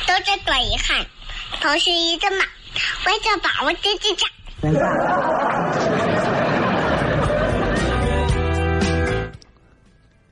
[0.07, 1.05] 豆在锅里喊，
[1.61, 2.45] 都是一个妈。
[3.05, 4.25] 为啥把我给的渣？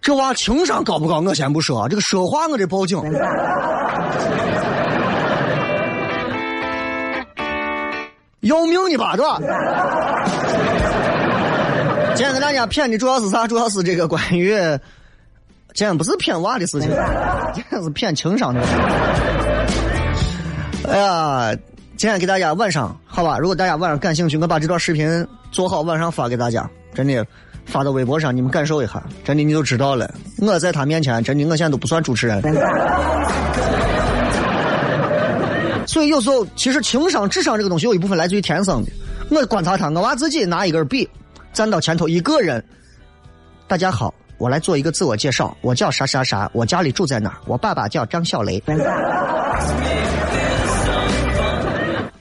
[0.01, 1.19] 这娃情商高不高？
[1.19, 2.97] 我先不说，这个说话我得报警。
[8.41, 9.37] 要命的吧，对吧？
[12.15, 13.45] 今天跟大家骗的主要是啥？
[13.45, 14.55] 主要是这个关于，
[15.73, 16.89] 今天不是骗娃的事情，
[17.53, 18.61] 今天是骗情商的。
[20.87, 21.53] 哎呀，
[21.99, 23.37] 今天给大家晚上好吧？
[23.37, 27.27] 如果大家晚上感兴趣，我把这段视频做好，晚上发给大家，真的。
[27.65, 30.09] 发到微博上，你们感受一下，真的你就知道了。
[30.37, 32.41] 我在他面前，真的我现在都不算主持人。
[35.85, 38.91] 所以有时候，其实情商、智商这个东西有一部分来自于天生的。
[39.29, 41.05] 我观察他，我娃自己拿一根笔，
[41.51, 42.63] 站到前头，一个人。
[43.67, 48.63] 大家好，我来做一个自我介绍，我叫啥啥啥，我家里住在哪儿，我爸爸叫张小雷。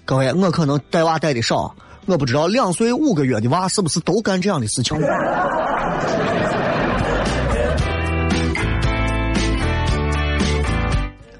[0.08, 1.74] 各位，我可能带娃带的少。
[2.06, 4.98] 我不知道两岁五个月的娃是不是都干这样的事情？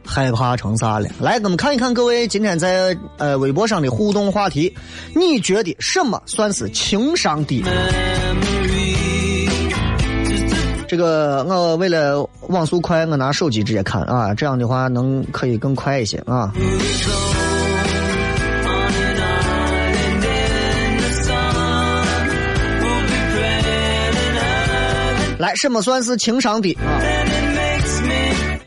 [0.04, 1.08] 害怕成啥了？
[1.18, 4.76] 来，我们看一看各位今天在呃微博上的互动话题，
[5.16, 7.64] 你觉得什么算是情商低？
[10.86, 16.52] 这个我为了网速快，我拿手机直接看啊，这样的话能可以更快一些啊。
[25.49, 27.01] 来，什么算是情商低啊？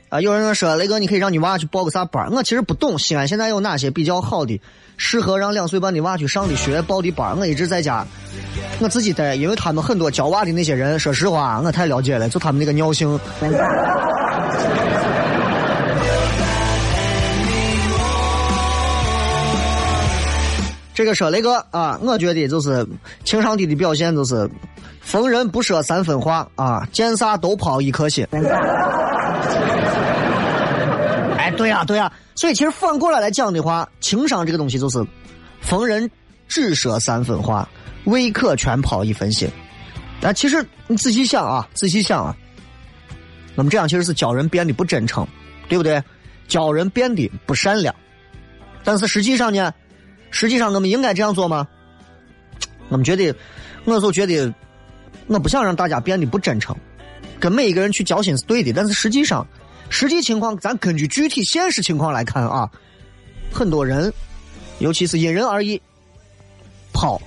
[0.10, 2.28] 啊，有人说雷哥，你可以让你娃去报个啥班？
[2.32, 4.60] 我其实不懂西安现在有哪些比较好的、
[4.98, 7.38] 适合让两岁半的娃去上的学报的班。
[7.38, 8.04] 我一直在家，
[8.80, 13.20] 我自己带，因为他们很多教娃的那些人，说实话，我太了解了，就他们那个尿性。
[20.96, 22.88] 这个说雷哥啊，我觉得就是
[23.24, 24.50] 情商低的表现就是。
[25.02, 28.26] 逢人不说三分话啊，见啥都抛一颗心。
[31.38, 35.04] 哎，对呀，对呀，所以其实反过来来讲的话，情商这个东西就是，
[35.60, 36.10] 逢人
[36.48, 37.68] 只说三分话，
[38.06, 39.50] 未可全抛一分心。
[40.22, 42.36] 但其实你仔细想啊，仔细想啊，
[43.56, 45.28] 那么这样其实是教人变得不真诚，
[45.68, 46.02] 对不对？
[46.48, 47.94] 教人变得不善良。
[48.84, 49.74] 但是实际上呢，
[50.30, 51.68] 实际上我们应该这样做吗？
[52.90, 53.36] 我们觉得，
[53.86, 54.54] 我就觉得。
[55.28, 56.76] 我不想让大家变得不真诚，
[57.40, 59.46] 跟每一个人去交心是对的，但是实际上，
[59.90, 62.70] 实际情况咱根据具体现实情况来看啊，
[63.52, 64.12] 很多人，
[64.80, 65.82] 尤其是因人而异，
[66.94, 67.22] 抛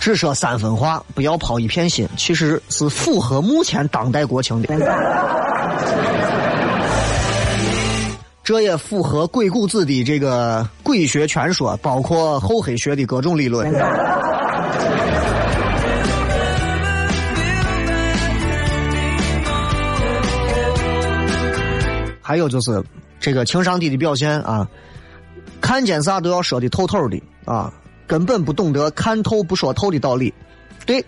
[0.00, 4.68] 只说三分话，不要抛一片心，其实是符合目前当代国情的，
[8.42, 13.72] 这也符合鬼谷子的这个鬼学全说，包括厚黑学的各种理论。
[22.30, 22.80] 还有就是
[23.18, 24.68] 这个情商低的表现啊，
[25.60, 27.74] 看见啥都要说的透透的啊，
[28.06, 30.32] 根本不懂得看透不说透的道理。
[30.86, 31.04] 对，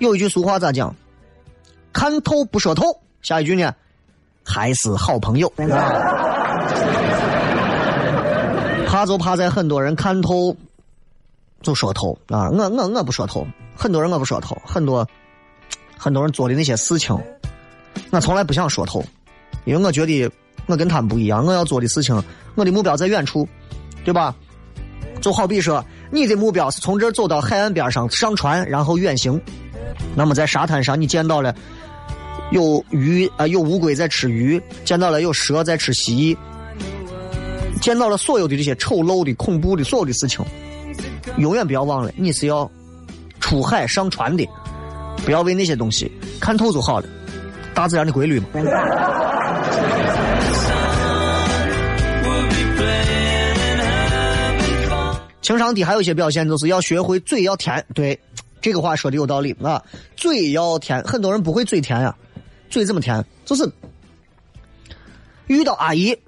[0.00, 0.94] 有一句俗话咋讲？
[1.94, 3.00] 看透不说透。
[3.22, 3.74] 下一句呢？
[4.44, 5.50] 还是好朋友。
[8.86, 10.54] 怕就怕在很多人看透
[11.62, 12.50] 就说透啊！
[12.50, 15.08] 我我我不说透，很多人我不说透，很多
[15.96, 17.18] 很多人做的那些事情，
[18.10, 19.02] 我从来不想说透。
[19.64, 20.30] 因为我觉得
[20.66, 22.22] 我跟他们不一样，我要做的事情，
[22.54, 23.48] 我的目标在远处，
[24.04, 24.34] 对吧？
[25.20, 29.40] 就好比说，你的目标是从这儿走到海岸边上上船，然后远行。
[30.14, 31.54] 那么在沙滩上，你见到了
[32.50, 36.36] 有鱼啊，有乌龟在吃鱼，见到了有蛇在吃蜥蜴，
[37.80, 40.44] 见到了所有的这些丑陋的、恐怖的所有的事情，
[41.38, 42.70] 永远不要忘了，你是要
[43.40, 44.46] 出海上船的，
[45.24, 47.06] 不要为那些东西看透就好了。
[47.72, 48.46] 大自然的规律嘛。
[55.40, 57.84] 情商低还有一些表现，就是要学会嘴要甜。
[57.94, 58.18] 对，
[58.62, 59.82] 这个话说的有道理啊，
[60.16, 61.02] 嘴要甜。
[61.04, 62.16] 很多人不会嘴甜呀，
[62.70, 63.22] 嘴怎么甜？
[63.44, 63.70] 就是
[65.46, 66.18] 遇到阿姨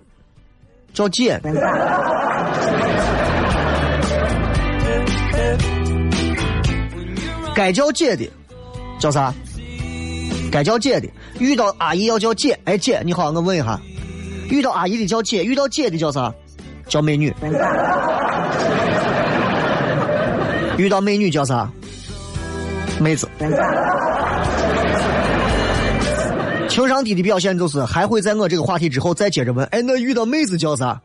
[0.92, 1.40] 叫姐，
[7.54, 8.28] 该叫姐的
[9.00, 9.32] 叫啥？
[10.50, 12.58] 该叫姐的，遇到阿姨要叫姐。
[12.64, 13.80] 哎，姐你好，我问一下，
[14.48, 16.32] 遇到阿姨的叫姐，遇到姐的叫啥？
[16.88, 17.34] 叫美女。
[20.78, 21.70] 遇到美女叫啥？
[23.00, 23.28] 妹子。
[26.68, 31.00] 情商低的表现就是还会在我这个话题之后再接着问，哎，那遇到妹子叫啥？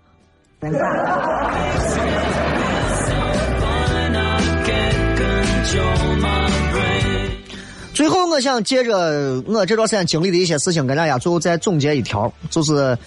[8.02, 12.98] 最后，我想借着我这段时间经历的一些事情，跟大家最后再总结一条，就是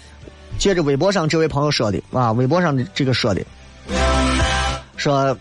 [0.57, 3.43] 借着微博上这位朋友说的啊，微博上的这个说的，
[4.97, 5.37] 说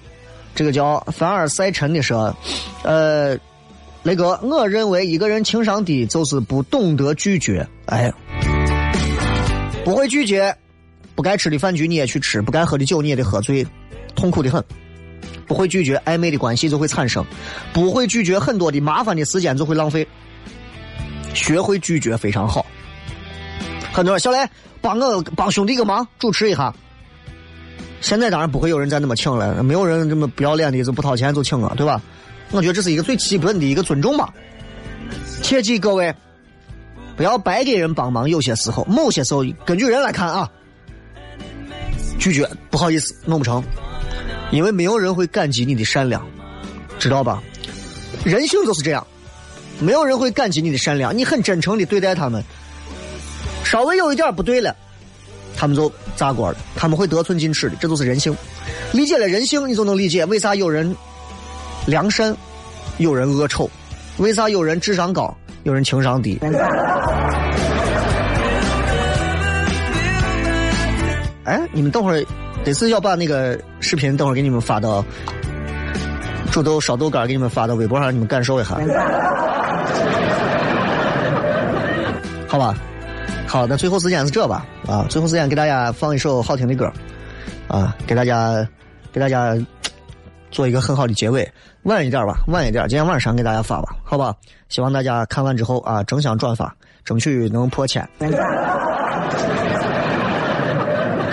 [0.56, 2.36] 这个叫凡尔赛尘的说，
[2.82, 3.38] 呃，
[4.02, 8.12] 雷哥，我认为一个人情商低就是不懂得拒绝，哎，
[9.86, 10.58] 不会拒绝，
[11.14, 13.64] 不该吃的饭局你也去吃，不该喝的酒你也得喝醉，
[14.16, 14.64] 痛苦的很。
[15.48, 17.26] 不会拒绝暧昧的关系就会产生，
[17.74, 20.08] 不会拒绝很多的麻烦的时间就会浪费。
[21.34, 22.66] 学会拒绝非常好。
[23.92, 24.38] 很多人小雷
[24.82, 26.74] 帮我帮兄弟个忙，主持一下。
[28.02, 32.02] 现在当然不会有人再那么请了，没有人这么不要脸的就不掏钱就请了，对吧？
[32.52, 34.32] 我觉得这是一个最基本的一个尊重吧。
[35.42, 36.14] 切记各位，
[37.16, 38.30] 不要白给人帮忙。
[38.30, 40.52] 有些时候，某些时候，根据人来看啊，
[42.20, 43.64] 拒绝不好意思，弄不成。
[44.54, 46.24] 因为没有人会感激你的善良，
[47.00, 47.42] 知道吧？
[48.24, 49.06] 人性就是这样，
[49.80, 51.18] 没有人会感激你的善良。
[51.18, 52.44] 你很真诚的对待他们，
[53.64, 54.76] 稍微有一点不对了，
[55.58, 58.38] 他们就炸锅了，他们会得寸进尺的，这就是人性。
[58.92, 60.96] 理解了人性，你就能理解为啥有人
[61.88, 62.38] 良善，
[63.00, 63.68] 有人恶丑，
[64.18, 66.38] 为啥有人智商高，有人情商低。
[71.44, 72.24] 哎，你们等会儿。
[72.64, 75.04] 这次要把那个视频等会儿给你们发到
[76.52, 78.76] 煮豆烧豆干，给你们发到微博上，你们感受一下，
[82.48, 82.76] 好吧？
[83.48, 84.66] 好，那最后时间是这吧？
[84.88, 86.92] 啊，最后时间给大家放一首好听的歌，
[87.68, 88.68] 啊，给大家
[89.12, 89.58] 给大家
[90.50, 91.52] 做一个很好的结尾，
[91.84, 94.34] 晚一点吧，晚一点，今天晚上给大家发吧，好吧？
[94.70, 98.08] 希望大家看完之后啊，争相转发，争取能破千。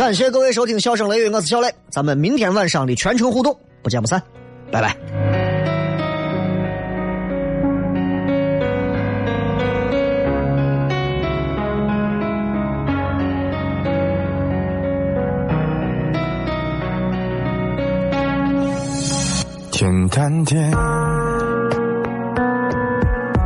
[0.00, 4.22] 感谢各位收听《笑声雷雨》，我是小雷，咱们明天晚上的全程互动，不见不散，
[4.72, 4.96] 拜拜。
[19.70, 20.70] 简单点，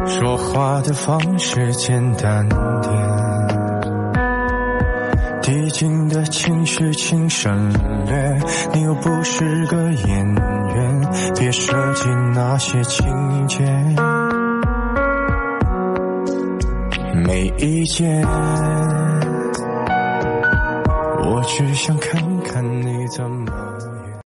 [0.07, 3.14] 说话的方式简单点。
[6.15, 7.73] 的情绪，请省
[8.07, 8.39] 略。
[8.73, 13.05] 你又不是个演员，别设计那些情
[13.49, 13.65] 节。
[17.27, 18.25] 没意见，
[21.25, 23.64] 我只想看看你怎么。